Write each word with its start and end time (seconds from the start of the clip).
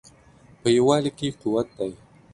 په 0.61 0.67
یووالي 0.77 1.11
کې 1.17 1.27
قوت 1.41 1.67
دی 1.77 1.91